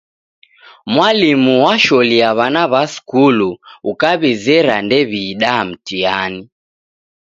Mwalimu 0.85 1.65
washolia 1.65 2.33
wana 2.39 2.63
wa 2.73 2.83
skulu, 2.95 3.49
ukawizera 3.91 4.75
ndew'iida 4.85 5.51
mtihani. 5.67 6.43